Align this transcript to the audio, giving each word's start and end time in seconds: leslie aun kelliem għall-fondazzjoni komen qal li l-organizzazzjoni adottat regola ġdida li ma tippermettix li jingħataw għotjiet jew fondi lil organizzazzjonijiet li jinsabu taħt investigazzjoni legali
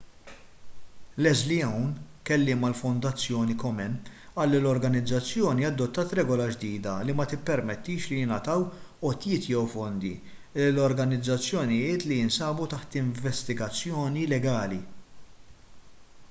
leslie 1.25 1.65
aun 1.65 1.89
kelliem 2.29 2.63
għall-fondazzjoni 2.69 3.55
komen 3.63 3.97
qal 4.37 4.51
li 4.53 4.59
l-organizzazzjoni 4.61 5.67
adottat 5.69 6.15
regola 6.21 6.47
ġdida 6.55 6.95
li 7.09 7.15
ma 7.21 7.27
tippermettix 7.35 8.09
li 8.13 8.19
jingħataw 8.23 8.65
għotjiet 9.11 9.47
jew 9.53 9.63
fondi 9.77 10.13
lil 10.57 10.83
organizzazzjonijiet 10.89 12.07
li 12.13 12.21
jinsabu 12.25 12.69
taħt 12.75 13.01
investigazzjoni 13.05 14.29
legali 14.35 14.85